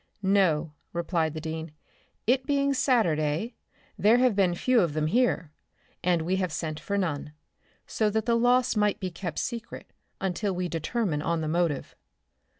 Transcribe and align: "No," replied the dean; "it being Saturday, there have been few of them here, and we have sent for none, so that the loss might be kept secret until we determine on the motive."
"No," 0.23 0.71
replied 0.93 1.35
the 1.35 1.39
dean; 1.39 1.73
"it 2.25 2.47
being 2.47 2.73
Saturday, 2.73 3.53
there 3.99 4.17
have 4.17 4.35
been 4.35 4.55
few 4.55 4.79
of 4.81 4.93
them 4.93 5.05
here, 5.05 5.51
and 6.03 6.23
we 6.23 6.37
have 6.37 6.51
sent 6.51 6.79
for 6.79 6.97
none, 6.97 7.33
so 7.85 8.09
that 8.09 8.25
the 8.25 8.33
loss 8.33 8.75
might 8.75 8.99
be 8.99 9.11
kept 9.11 9.37
secret 9.37 9.93
until 10.19 10.55
we 10.55 10.67
determine 10.67 11.21
on 11.21 11.41
the 11.41 11.47
motive." 11.47 11.95